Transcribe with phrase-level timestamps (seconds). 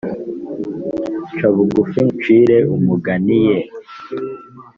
[1.37, 3.57] ca bugufi ngucire umugane ye